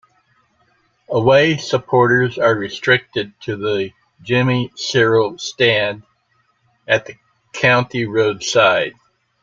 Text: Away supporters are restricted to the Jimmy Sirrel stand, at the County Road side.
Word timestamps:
Away 1.09 1.57
supporters 1.57 2.39
are 2.39 2.55
restricted 2.55 3.39
to 3.41 3.55
the 3.55 3.91
Jimmy 4.23 4.71
Sirrel 4.75 5.37
stand, 5.39 6.01
at 6.87 7.05
the 7.05 7.17
County 7.53 8.07
Road 8.07 8.41
side. 8.43 8.95